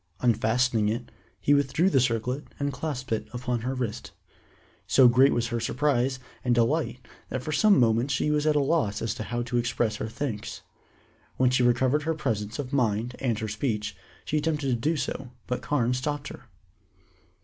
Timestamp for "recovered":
11.61-12.01